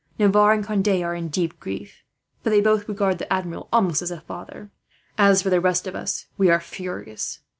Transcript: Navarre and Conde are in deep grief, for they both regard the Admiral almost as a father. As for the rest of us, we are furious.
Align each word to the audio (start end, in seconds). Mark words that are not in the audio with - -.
Navarre 0.17 0.53
and 0.53 0.63
Conde 0.65 0.87
are 0.87 1.13
in 1.13 1.27
deep 1.27 1.59
grief, 1.59 2.03
for 2.41 2.49
they 2.49 2.59
both 2.59 2.89
regard 2.89 3.19
the 3.19 3.31
Admiral 3.31 3.69
almost 3.71 4.01
as 4.01 4.09
a 4.09 4.19
father. 4.21 4.71
As 5.15 5.43
for 5.43 5.51
the 5.51 5.61
rest 5.61 5.85
of 5.85 5.95
us, 5.95 6.25
we 6.39 6.49
are 6.49 6.59
furious. 6.59 7.39